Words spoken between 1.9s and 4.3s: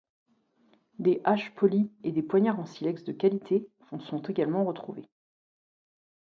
et des poignards en silex de qualité sont